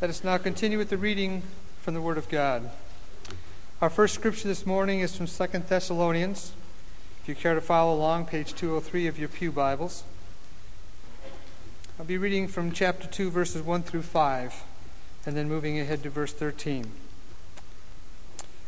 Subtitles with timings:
[0.00, 1.42] Let us now continue with the reading
[1.82, 2.70] from the Word of God.
[3.82, 6.52] Our first scripture this morning is from 2 Thessalonians.
[7.20, 10.04] If you care to follow along, page 203 of your Pew Bibles.
[11.98, 14.62] I'll be reading from chapter 2, verses 1 through 5,
[15.26, 16.90] and then moving ahead to verse 13.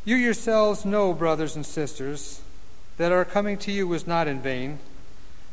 [0.05, 2.43] You yourselves know, brothers and sisters,
[2.99, 4.80] that our coming to you was not in vain.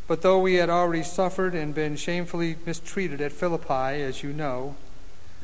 [0.10, 4.76] But though we had already suffered and been shamefully mistreated at Philippi, as you know,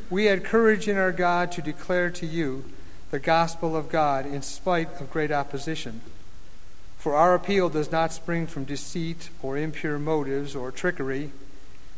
[0.09, 2.65] we had courage in our God to declare to you
[3.11, 6.01] the gospel of God in spite of great opposition.
[6.97, 11.31] For our appeal does not spring from deceit or impure motives or trickery,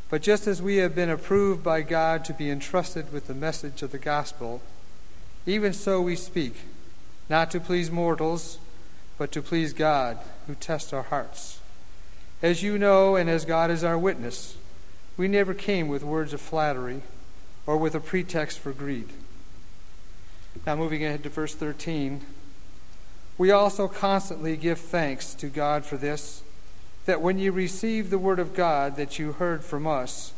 [0.09, 3.81] but just as we have been approved by God to be entrusted with the message
[3.81, 4.61] of the gospel,
[5.45, 6.55] even so we speak,
[7.29, 8.59] not to please mortals,
[9.17, 11.59] but to please God, who tests our hearts.
[12.41, 14.57] As you know, and as God is our witness,
[15.17, 17.01] we never came with words of flattery
[17.67, 19.09] or with a pretext for greed.
[20.65, 22.21] Now, moving ahead to verse 13,
[23.37, 26.41] we also constantly give thanks to God for this,
[27.05, 30.33] that when you received the word of God that you heard from us,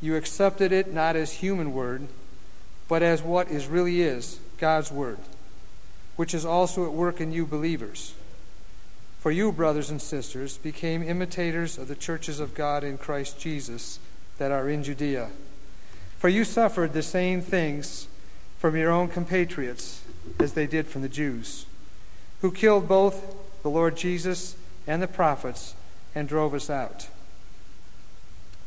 [0.00, 2.06] you accepted it not as human word,
[2.88, 5.18] but as what is really is God's word,
[6.14, 8.14] which is also at work in you believers.
[9.18, 13.98] For you, brothers and sisters, became imitators of the churches of God in Christ Jesus
[14.38, 15.30] that are in Judea.
[16.18, 18.08] For you suffered the same things
[18.58, 20.02] from your own compatriots
[20.38, 21.66] as they did from the Jews,
[22.40, 25.74] who killed both the Lord Jesus and the prophets
[26.14, 27.08] and drove us out.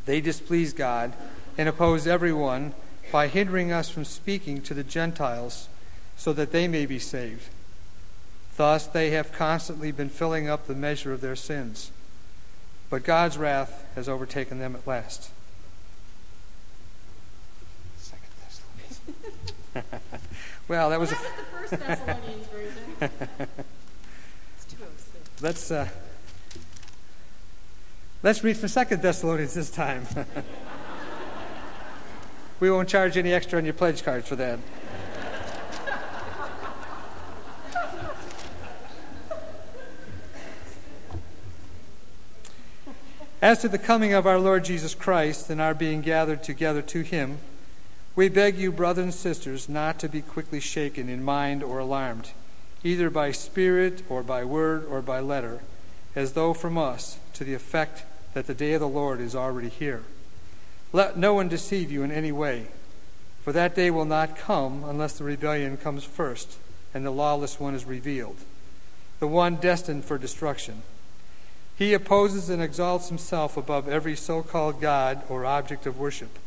[0.05, 1.13] They displeased God
[1.57, 2.73] and opposed everyone
[3.11, 5.67] by hindering us from speaking to the Gentiles
[6.15, 7.49] so that they may be saved.
[8.57, 11.91] Thus they have constantly been filling up the measure of their sins.
[12.89, 15.31] But God's wrath has overtaken them at last.
[20.67, 21.19] well, that was, that
[21.61, 23.49] was the first Thessalonians version.
[25.41, 25.87] let's uh,
[28.23, 30.05] let's read from Second Thessalonians this time.
[32.59, 34.59] we won't charge any extra on your pledge cards for that.
[43.41, 47.03] As to the coming of our Lord Jesus Christ and our being gathered together to
[47.03, 47.37] him,
[48.19, 52.31] we beg you, brothers and sisters, not to be quickly shaken in mind or alarmed,
[52.83, 55.61] either by spirit or by word or by letter,
[56.17, 58.03] as though from us, to the effect
[58.33, 60.03] that the day of the Lord is already here.
[60.91, 62.67] Let no one deceive you in any way,
[63.41, 66.57] for that day will not come unless the rebellion comes first
[66.93, 68.39] and the lawless one is revealed,
[69.21, 70.81] the one destined for destruction.
[71.77, 76.37] He opposes and exalts himself above every so called God or object of worship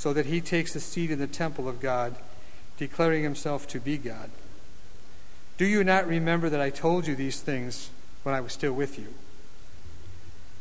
[0.00, 2.16] so that he takes a seat in the temple of God,
[2.78, 4.30] declaring himself to be God.
[5.58, 7.90] Do you not remember that I told you these things
[8.22, 9.08] when I was still with you?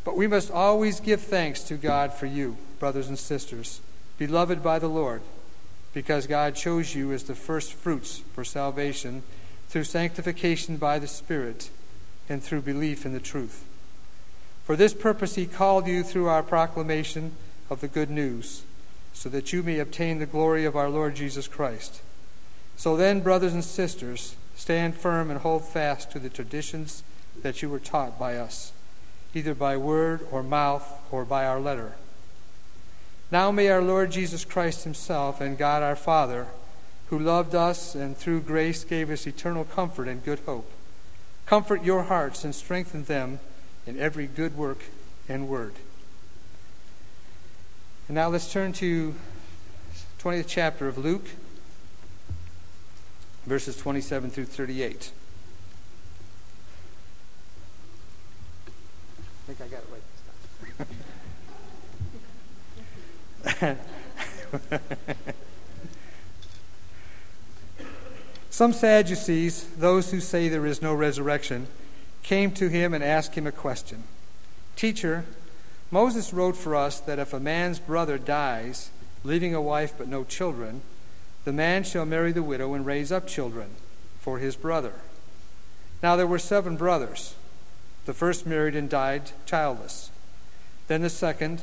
[0.04, 3.80] But we must always give thanks to God for you, brothers and sisters,
[4.18, 5.22] beloved by the Lord,
[5.94, 9.24] because God chose you as the first fruits for salvation
[9.70, 11.70] through sanctification by the Spirit
[12.28, 13.64] and through belief in the truth.
[14.66, 17.38] For this purpose he called you through our proclamation
[17.70, 18.64] of the good news
[19.20, 22.02] so that you may obtain the glory of our Lord Jesus Christ.
[22.78, 27.04] So then, brothers and sisters, stand firm and hold fast to the traditions
[27.42, 28.72] that you were taught by us,
[29.34, 31.98] either by word or mouth or by our letter.
[33.30, 36.48] Now may our Lord Jesus Christ Himself and God our Father,
[37.10, 40.72] who loved us and through grace gave us eternal comfort and good hope,
[41.46, 43.42] comfort your hearts and strengthen them
[43.86, 44.86] in every good work
[45.28, 45.74] and word.
[48.10, 49.16] And now let's turn to
[50.20, 51.28] 20th chapter of Luke,
[53.46, 55.12] verses 27 through 38.
[59.48, 60.02] I think I got it right
[63.44, 63.78] this time.
[68.50, 71.68] Some Sadducees, those who say there is no resurrection,
[72.24, 74.06] came to him and asked him a question
[74.76, 75.26] Teacher,
[75.92, 78.92] Moses wrote for us that if a man's brother dies,
[79.24, 80.82] leaving a wife but no children,
[81.46, 83.72] the man shall marry the widow and raise up children
[84.20, 84.94] for his brother.
[86.04, 87.36] Now there were seven brothers.
[88.06, 90.12] The first married and died childless.
[90.88, 91.62] Then the second,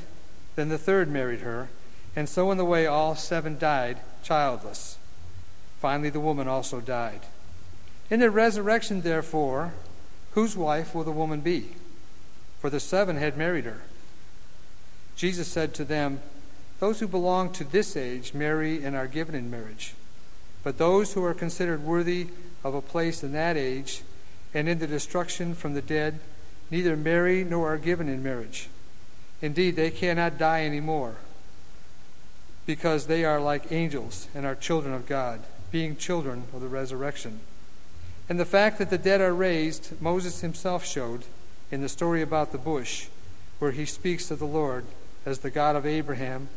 [0.56, 1.68] then the third married her,
[2.14, 4.98] and so in the way all seven died childless.
[5.78, 7.20] Finally, the woman also died.
[8.10, 9.74] In the resurrection, therefore,
[10.32, 11.76] whose wife will the woman be?
[12.58, 13.82] For the seven had married her.
[15.16, 16.20] Jesus said to them,
[16.78, 19.94] Those who belong to this age marry and are given in marriage.
[20.62, 22.28] But those who are considered worthy
[22.62, 24.02] of a place in that age
[24.52, 26.20] and in the destruction from the dead
[26.70, 28.68] neither marry nor are given in marriage.
[29.40, 31.16] Indeed, they cannot die any more
[32.66, 35.40] because they are like angels and are children of God,
[35.70, 37.40] being children of the resurrection.
[38.28, 41.24] And the fact that the dead are raised, Moses himself showed
[41.70, 43.06] in the story about the bush,
[43.60, 44.84] where he speaks of the Lord
[45.26, 46.48] as the God of Abraham,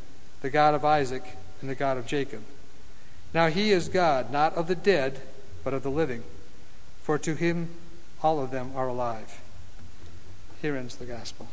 [0.42, 1.24] the God of Isaac,
[1.60, 2.44] and the God of Jacob.
[3.34, 5.20] Now he is God, not of the dead,
[5.64, 6.24] but of the living,
[7.02, 7.70] for to him
[8.24, 9.42] all of them are alive.
[10.62, 11.48] Here ends the gospel.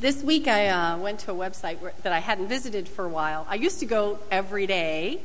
[0.00, 3.08] This week I uh, went to a website where, that I hadn't visited for a
[3.10, 3.46] while.
[3.50, 5.20] I used to go every day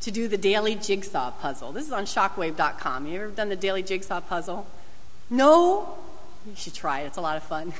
[0.00, 1.70] to do the daily jigsaw puzzle.
[1.72, 3.06] This is on shockwave.com.
[3.06, 4.66] You ever done the daily jigsaw puzzle?
[5.28, 5.98] No?
[6.46, 7.08] You should try it.
[7.08, 7.74] It's a lot of fun.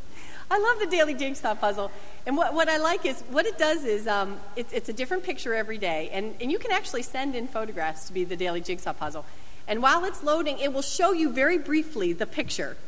[0.50, 1.90] I love the daily jigsaw puzzle.
[2.24, 5.22] And what, what I like is, what it does is, um, it, it's a different
[5.22, 6.08] picture every day.
[6.14, 9.26] And, and you can actually send in photographs to be the daily jigsaw puzzle.
[9.68, 12.78] And while it's loading, it will show you very briefly the picture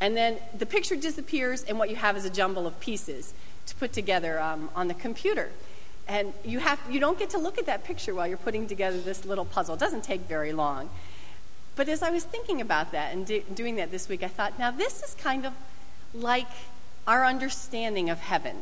[0.00, 3.34] and then the picture disappears, and what you have is a jumble of pieces
[3.66, 5.50] to put together um, on the computer.
[6.06, 8.98] And you, have, you don't get to look at that picture while you're putting together
[8.98, 9.74] this little puzzle.
[9.74, 10.88] It doesn't take very long.
[11.76, 14.58] But as I was thinking about that and do, doing that this week, I thought,
[14.58, 15.52] now this is kind of
[16.14, 16.48] like
[17.06, 18.56] our understanding of heaven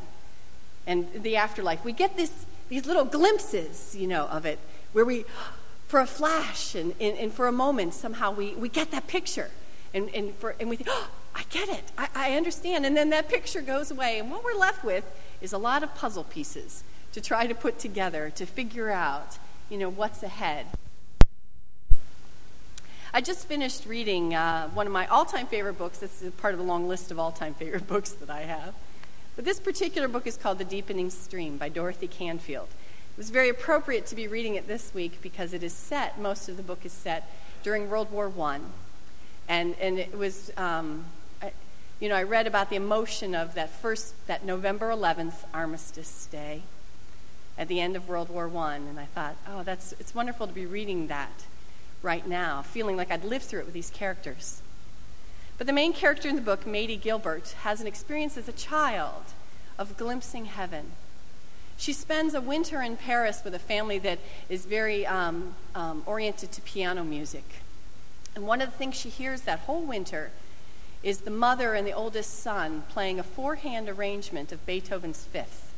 [0.86, 1.84] and the afterlife.
[1.84, 4.58] We get this, these little glimpses, you know, of it,
[4.92, 5.24] where we,
[5.86, 9.50] for a flash and, and, and for a moment, somehow we, we get that picture.
[9.94, 11.84] And, and, for, and we think, oh, I get it.
[11.98, 12.86] I, I understand.
[12.86, 14.18] And then that picture goes away.
[14.18, 15.04] And what we're left with
[15.42, 19.38] is a lot of puzzle pieces to try to put together to figure out,
[19.68, 20.66] you know, what's ahead.
[23.12, 25.98] I just finished reading uh, one of my all time favorite books.
[25.98, 28.74] This is part of a long list of all time favorite books that I have.
[29.36, 32.68] But this particular book is called The Deepening Stream by Dorothy Canfield.
[32.68, 36.48] It was very appropriate to be reading it this week because it is set, most
[36.48, 37.30] of the book is set
[37.62, 38.60] during World War I.
[39.48, 41.04] And, and it was um,
[42.00, 46.62] you know, I read about the emotion of that first, that November 11th Armistice Day
[47.56, 50.52] at the end of World War I, and I thought, oh, that's, it's wonderful to
[50.52, 51.44] be reading that
[52.02, 54.60] right now, feeling like I'd lived through it with these characters.
[55.56, 59.24] But the main character in the book, Matey Gilbert, has an experience as a child
[59.78, 60.92] of glimpsing heaven.
[61.78, 64.18] She spends a winter in Paris with a family that
[64.50, 67.44] is very um, um, oriented to piano music.
[68.34, 70.30] And one of the things she hears that whole winter
[71.02, 75.72] is the mother and the oldest son playing a four hand arrangement of Beethoven's Fifth.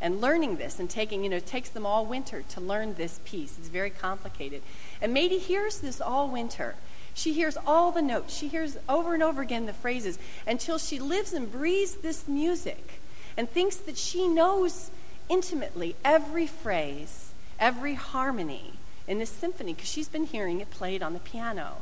[0.00, 3.20] And learning this and taking, you know, it takes them all winter to learn this
[3.24, 3.56] piece.
[3.58, 4.62] It's very complicated.
[5.00, 6.74] And Matey hears this all winter.
[7.14, 8.34] She hears all the notes.
[8.34, 13.00] She hears over and over again the phrases until she lives and breathes this music
[13.36, 14.90] and thinks that she knows
[15.28, 18.72] intimately every phrase, every harmony
[19.06, 21.76] in this symphony because she's been hearing it played on the piano.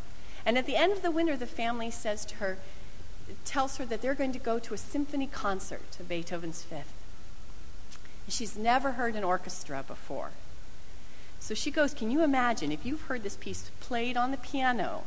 [0.44, 2.58] And at the end of the winter, the family says to her,
[3.44, 6.92] tells her that they're going to go to a symphony concert of Beethoven's Fifth.
[8.28, 10.30] She's never heard an orchestra before.
[11.40, 15.02] So she goes, Can you imagine if you've heard this piece played on the piano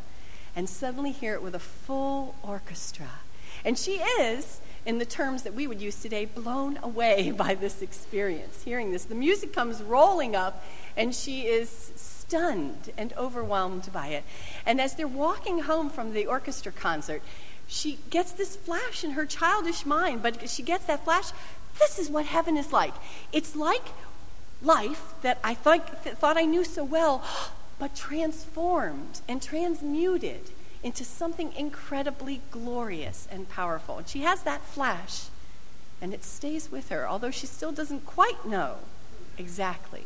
[0.56, 3.22] and suddenly hear it with a full orchestra?
[3.64, 7.82] And she is, in the terms that we would use today, blown away by this
[7.82, 9.06] experience, hearing this.
[9.06, 10.64] The music comes rolling up,
[10.98, 14.24] and she is stunned and overwhelmed by it.
[14.66, 17.22] And as they're walking home from the orchestra concert,
[17.68, 21.32] she gets this flash in her childish mind, but she gets that flash.
[21.80, 22.94] This is what heaven is like.
[23.32, 23.88] It's like
[24.62, 27.24] life that I thought, thought I knew so well,
[27.80, 30.52] but transformed and transmuted
[30.84, 34.00] into something incredibly glorious and powerful.
[34.00, 35.28] And she has that flash,
[36.02, 38.76] and it stays with her, although she still doesn't quite know
[39.38, 40.04] exactly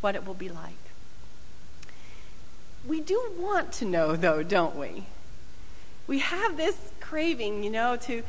[0.00, 0.74] what it will be like.
[2.86, 5.06] We do want to know, though, don't we?
[6.06, 8.22] We have this craving, you know, to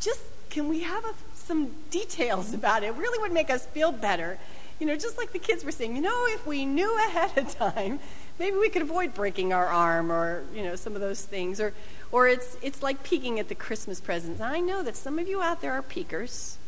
[0.00, 2.86] just, can we have a, some details about it?
[2.86, 4.38] It really would make us feel better.
[4.78, 7.54] You know, just like the kids were saying, you know, if we knew ahead of
[7.54, 7.98] time,
[8.38, 11.60] maybe we could avoid breaking our arm or, you know, some of those things.
[11.60, 11.72] Or,
[12.12, 14.40] or it's, it's like peeking at the Christmas presents.
[14.40, 16.58] I know that some of you out there are peekers.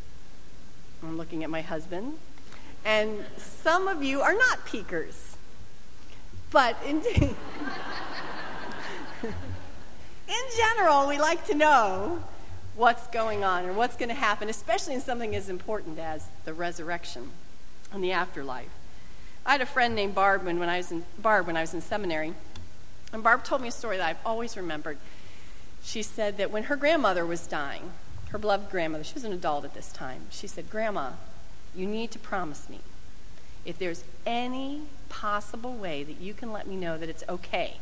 [1.03, 2.19] I'm looking at my husband.
[2.85, 5.35] And some of you are not peekers.
[6.51, 7.35] But in, in
[10.57, 12.23] general, we like to know
[12.75, 16.53] what's going on or what's going to happen, especially in something as important as the
[16.53, 17.31] resurrection
[17.91, 18.69] and the afterlife.
[19.47, 21.73] I had a friend named Barb when, when I was in Barb when I was
[21.73, 22.33] in seminary,
[23.13, 24.97] and Barb told me a story that I've always remembered.
[25.81, 27.91] She said that when her grandmother was dying,
[28.31, 31.11] her beloved grandmother, she was an adult at this time, she said, Grandma,
[31.73, 32.81] you need to promise me
[33.63, 37.77] if there's any possible way that you can let me know that it's okay,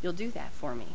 [0.00, 0.88] you'll do that for me.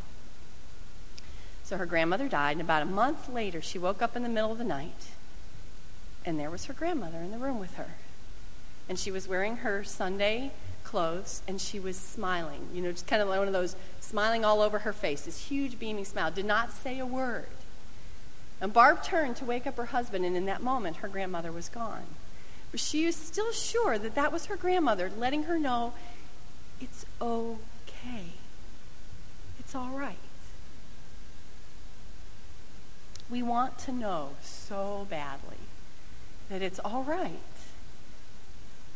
[1.64, 4.52] So her grandmother died, and about a month later, she woke up in the middle
[4.52, 5.10] of the night,
[6.26, 7.96] and there was her grandmother in the room with her.
[8.90, 10.52] And she was wearing her Sunday
[10.84, 14.44] clothes, and she was smiling, you know, just kind of like one of those smiling
[14.44, 17.48] all over her face, this huge beaming smile, did not say a word.
[18.60, 21.70] And Barb turned to wake up her husband, and in that moment, her grandmother was
[21.70, 22.04] gone.
[22.72, 25.94] But she was still sure that that was her grandmother, letting her know
[26.80, 28.34] it's okay.
[29.60, 30.18] It's all right.
[33.30, 35.58] We want to know so badly
[36.50, 37.40] that it's all right.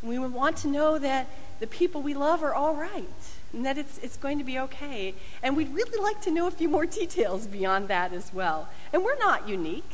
[0.06, 1.28] We want to know that
[1.60, 3.04] the people we love are all right
[3.52, 5.14] and that it's, it's going to be okay.
[5.42, 8.68] And we'd really like to know a few more details beyond that as well.
[8.92, 9.90] And we're not unique.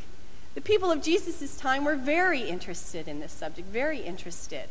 [0.55, 4.69] The people of Jesus' time were very interested in this subject, very interested.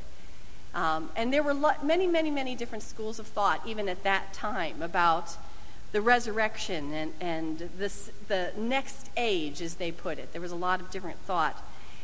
[0.76, 4.34] Um, and there were lo- many, many, many different schools of thought, even at that
[4.34, 5.38] time, about
[5.92, 10.32] the resurrection and, and this, the next age, as they put it.
[10.32, 11.62] There was a lot of different thought.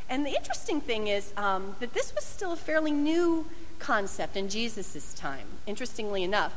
[0.10, 3.46] And the interesting thing is um, that this was still a fairly new
[3.80, 6.54] concept in Jesus' time, interestingly enough.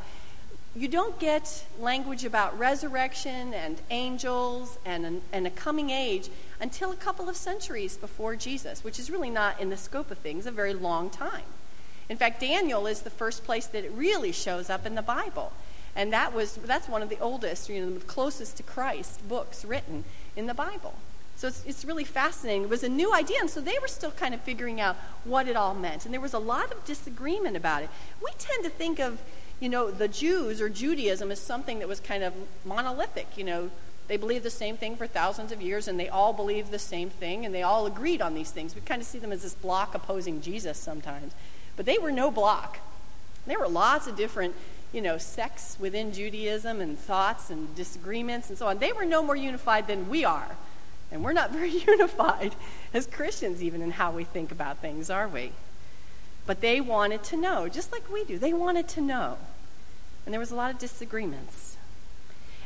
[0.77, 6.29] You don't get language about resurrection and angels and, an, and a coming age
[6.61, 10.19] until a couple of centuries before Jesus, which is really not in the scope of
[10.19, 11.43] things a very long time.
[12.09, 15.53] In fact, Daniel is the first place that it really shows up in the Bible.
[15.97, 19.65] And that was, that's one of the oldest, you know, the closest to Christ books
[19.65, 20.05] written
[20.37, 20.95] in the Bible.
[21.41, 22.65] So it's, it's really fascinating.
[22.65, 24.95] It was a new idea, and so they were still kind of figuring out
[25.25, 26.05] what it all meant.
[26.05, 27.89] And there was a lot of disagreement about it.
[28.23, 29.23] We tend to think of,
[29.59, 33.39] you know, the Jews or Judaism as something that was kind of monolithic.
[33.39, 33.71] You know,
[34.07, 37.09] they believed the same thing for thousands of years, and they all believed the same
[37.09, 38.75] thing, and they all agreed on these things.
[38.75, 41.33] We kind of see them as this block opposing Jesus sometimes.
[41.75, 42.81] But they were no block.
[43.47, 44.55] There were lots of different
[44.93, 48.79] you know, sects within Judaism and thoughts and disagreements and so on.
[48.79, 50.59] They were no more unified than we are.
[51.13, 52.55] And we're not very unified
[52.93, 55.53] as Christians, even in how we think about things, are we?
[56.47, 58.39] But they wanted to know, just like we do.
[58.39, 59.39] They wanted to know.
[60.25, 61.77] And there was a lot of disagreements.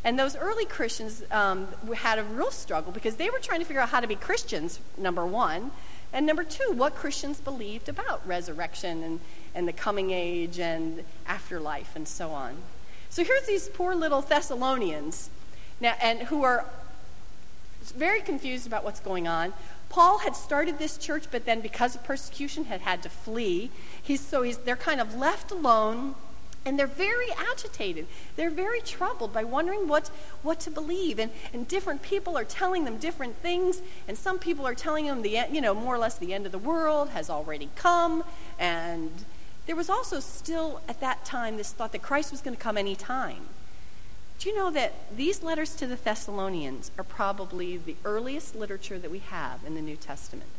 [0.05, 3.81] And those early Christians um, had a real struggle because they were trying to figure
[3.81, 5.71] out how to be Christians, number one.
[6.13, 9.21] And number two, what Christians believed about resurrection and,
[9.55, 12.57] and the coming age and afterlife and so on.
[13.09, 15.31] So here's these poor little Thessalonians
[15.81, 16.67] now, and who are
[17.93, 19.53] very confused about what's going on.
[19.89, 23.71] Paul had started this church, but then because of persecution had had to flee.
[24.03, 26.15] He's, so he's, they're kind of left alone
[26.67, 28.07] and they're very agitated.
[28.37, 30.09] They're very troubled by wondering what,
[30.43, 31.19] what to believe.
[31.19, 33.83] And, and different people are telling them different things.
[34.09, 36.53] And some people are telling them, the, you know, more or less the end of
[36.53, 38.25] the world has already come.
[38.59, 39.11] And
[39.67, 42.79] there was also still at that time this thought that Christ was going to come
[42.79, 43.47] any time.
[44.39, 49.11] Do you know that these letters to the Thessalonians are probably the earliest literature that
[49.11, 50.51] we have in the New Testament?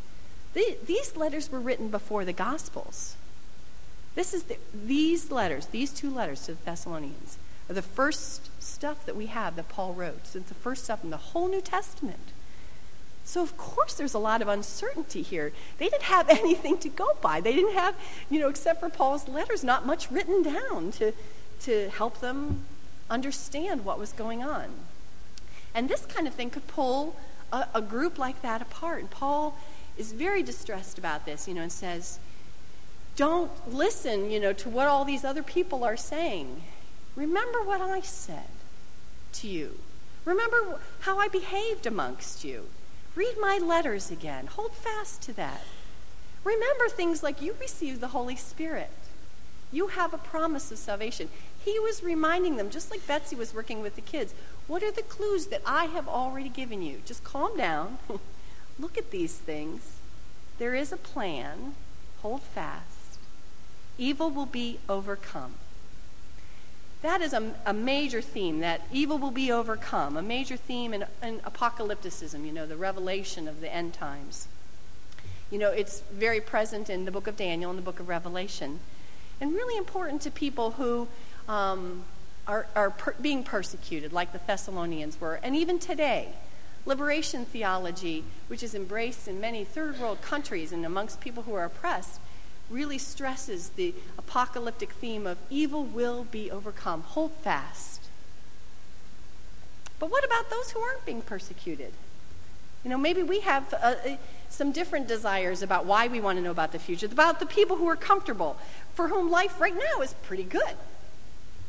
[0.86, 3.18] these letters were written before the Gospels.
[4.16, 7.38] This is the, these letters, these two letters to the Thessalonians,
[7.70, 10.28] are the first stuff that we have that Paul wrote.
[10.28, 12.32] So it's the first stuff in the whole New Testament.
[13.26, 15.52] So of course there's a lot of uncertainty here.
[15.78, 17.42] They didn't have anything to go by.
[17.42, 17.96] They didn't have,
[18.30, 21.12] you know, except for Paul's letters, not much written down to
[21.62, 22.66] to help them
[23.10, 24.70] understand what was going on.
[25.74, 27.16] And this kind of thing could pull
[27.52, 29.02] a, a group like that apart.
[29.02, 29.58] And Paul
[29.98, 32.20] is very distressed about this, you know, and says,
[33.16, 36.64] don't listen, you know, to what all these other people are saying.
[37.16, 38.50] Remember what I said
[39.34, 39.80] to you.
[40.26, 42.66] Remember how I behaved amongst you.
[43.16, 44.48] Read my letters again.
[44.48, 45.62] Hold fast to that.
[46.44, 48.92] Remember things like you received the Holy Spirit.
[49.72, 51.30] You have a promise of salvation.
[51.66, 54.36] He was reminding them, just like Betsy was working with the kids,
[54.68, 57.02] what are the clues that I have already given you?
[57.06, 57.98] Just calm down.
[58.80, 59.98] Look at these things.
[60.60, 61.74] There is a plan.
[62.22, 63.18] Hold fast.
[63.98, 65.56] Evil will be overcome.
[67.02, 71.06] That is a, a major theme, that evil will be overcome, a major theme in,
[71.22, 74.48] in apocalypticism, you know, the revelation of the end times.
[75.52, 78.80] You know, it's very present in the book of Daniel and the book of Revelation,
[79.40, 81.08] and really important to people who
[81.48, 82.04] um,
[82.48, 86.30] are, are per- being persecuted, like the Thessalonians were, and even today.
[86.86, 91.66] Liberation theology, which is embraced in many third world countries and amongst people who are
[91.66, 92.20] oppressed,
[92.70, 97.02] really stresses the apocalyptic theme of evil will be overcome.
[97.02, 98.02] Hold fast.
[100.00, 101.94] But what about those who aren't being persecuted?
[102.84, 104.18] You know, maybe we have uh, uh
[104.50, 107.78] some different desires about why we want to know about the future, about the people
[107.78, 108.58] who are comfortable,
[108.94, 110.76] for whom life right now is pretty good.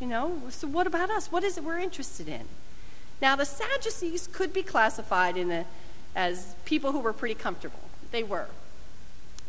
[0.00, 1.32] You know, so what about us?
[1.32, 2.42] What is it we're interested in?
[3.22, 5.64] Now, the Sadducees could be classified in a,
[6.14, 7.80] as people who were pretty comfortable.
[8.10, 8.48] They were.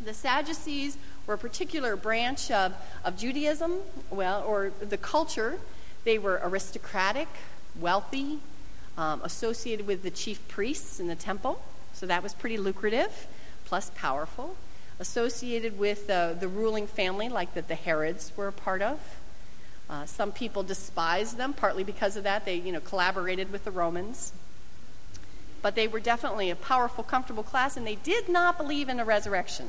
[0.02, 2.72] The Sadducees were a particular branch of,
[3.04, 5.58] of Judaism, well, or the culture.
[6.04, 7.28] They were aristocratic,
[7.78, 8.38] wealthy,
[8.96, 11.60] um, associated with the chief priests in the temple,
[11.92, 13.26] so that was pretty lucrative,
[13.66, 14.56] plus powerful.
[14.98, 18.98] Associated with uh, the ruling family, like that the Herods were a part of.
[19.90, 22.44] Uh, some people despised them, partly because of that.
[22.44, 24.32] They, you know, collaborated with the Romans.
[25.62, 29.04] But they were definitely a powerful, comfortable class, and they did not believe in a
[29.04, 29.68] resurrection.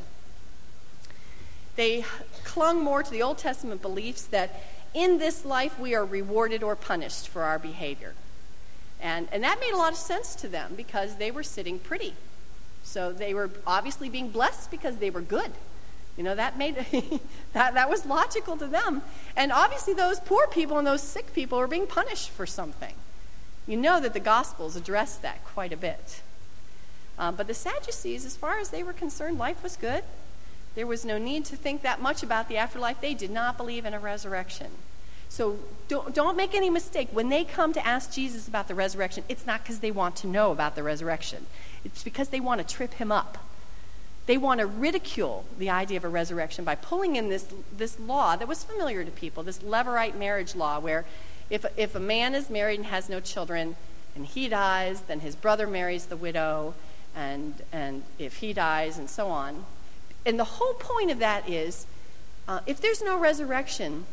[1.76, 2.04] They
[2.44, 4.62] clung more to the Old Testament beliefs that
[4.94, 8.14] in this life we are rewarded or punished for our behavior.
[9.02, 12.16] And, and that made a lot of sense to them because they were sitting pretty.
[12.84, 15.52] So they were obviously being blessed because they were good.
[16.20, 16.76] You know, that made
[17.54, 19.04] that, that was logical to them.
[19.38, 22.94] And obviously those poor people and those sick people were being punished for something.
[23.66, 26.22] You know that the Gospels address that quite a bit.
[27.18, 30.04] Um, but the Sadducees, as far as they were concerned, life was good.
[30.76, 33.00] There was no need to think that much about the afterlife.
[33.00, 34.72] They did not believe in a resurrection.
[35.30, 35.58] So
[35.88, 37.08] don't, don't make any mistake.
[37.14, 40.28] When they come to ask Jesus about the resurrection, it's not because they want to
[40.28, 41.46] know about the resurrection,
[41.86, 43.38] it's because they want to trip him up.
[44.30, 48.36] They want to ridicule the idea of a resurrection by pulling in this, this law
[48.36, 51.06] that was familiar to people, this Levirate marriage law, where
[51.50, 53.76] if, if a man is married and has no children
[54.16, 56.76] and he dies, then his brother marries the widow,
[57.16, 59.66] and, and if he dies, and so on.
[60.28, 61.88] And the whole point of that is
[62.48, 64.06] uh, if there's no resurrection,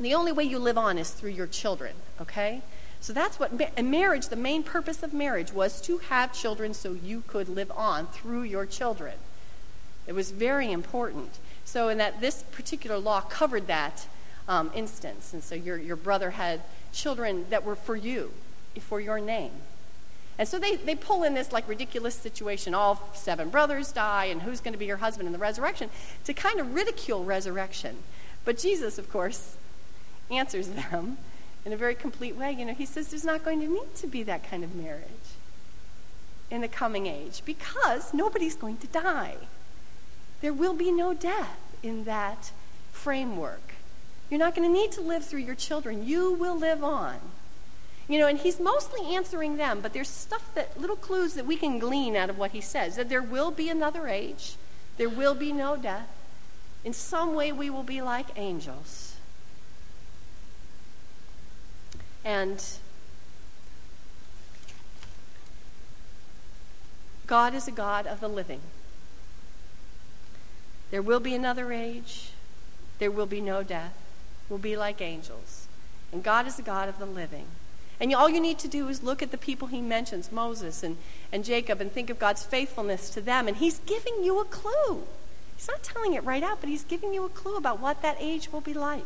[0.00, 2.62] the only way you live on is through your children, okay?
[3.02, 3.52] So that's what
[3.84, 8.06] marriage, the main purpose of marriage was to have children so you could live on
[8.06, 9.16] through your children.
[10.10, 11.38] It was very important.
[11.64, 14.08] So, in that this particular law covered that
[14.48, 15.32] um, instance.
[15.32, 18.32] And so your, your brother had children that were for you,
[18.80, 19.52] for your name.
[20.36, 24.42] And so they, they pull in this like ridiculous situation all seven brothers die, and
[24.42, 25.88] who's going to be your husband in the resurrection
[26.24, 27.98] to kind of ridicule resurrection.
[28.44, 29.56] But Jesus, of course,
[30.28, 31.18] answers them
[31.64, 32.50] in a very complete way.
[32.50, 35.04] You know, he says there's not going to need to be that kind of marriage
[36.50, 39.36] in the coming age because nobody's going to die.
[40.40, 42.52] There will be no death in that
[42.92, 43.74] framework.
[44.30, 46.06] You're not going to need to live through your children.
[46.06, 47.18] You will live on.
[48.08, 51.56] You know, and he's mostly answering them, but there's stuff that, little clues that we
[51.56, 54.56] can glean out of what he says that there will be another age,
[54.96, 56.08] there will be no death.
[56.84, 59.16] In some way, we will be like angels.
[62.24, 62.62] And
[67.26, 68.60] God is a God of the living.
[70.90, 72.30] There will be another age.
[72.98, 73.94] There will be no death.
[74.48, 75.68] We'll be like angels.
[76.12, 77.46] And God is a God of the living.
[78.00, 80.96] And all you need to do is look at the people he mentions, Moses and,
[81.30, 83.46] and Jacob, and think of God's faithfulness to them.
[83.46, 85.04] And he's giving you a clue.
[85.56, 88.16] He's not telling it right out, but he's giving you a clue about what that
[88.18, 89.04] age will be like.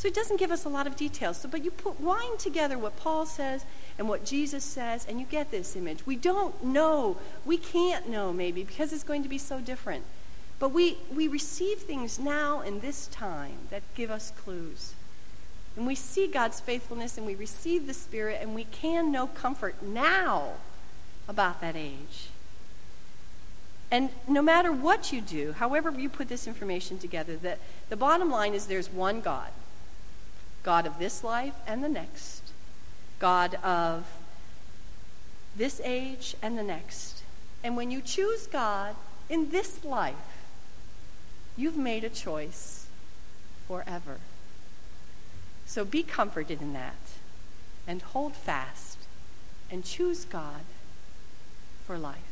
[0.00, 1.36] So he doesn't give us a lot of details.
[1.36, 3.66] So, but you put wine together what Paul says
[3.98, 6.06] and what Jesus says, and you get this image.
[6.06, 7.18] We don't know.
[7.44, 10.04] We can't know, maybe, because it's going to be so different.
[10.58, 14.94] But we, we receive things now in this time that give us clues.
[15.76, 19.82] And we see God's faithfulness and we receive the Spirit, and we can know comfort
[19.82, 20.52] now
[21.28, 22.30] about that age.
[23.90, 27.58] And no matter what you do, however you put this information together, that
[27.90, 29.50] the bottom line is there's one God.
[30.62, 32.42] God of this life and the next,
[33.18, 34.06] God of
[35.56, 37.22] this age and the next.
[37.62, 38.94] And when you choose God
[39.28, 40.14] in this life,
[41.56, 42.86] you've made a choice
[43.66, 44.18] forever.
[45.66, 46.96] So be comforted in that
[47.86, 48.98] and hold fast
[49.70, 50.62] and choose God
[51.86, 52.29] for life.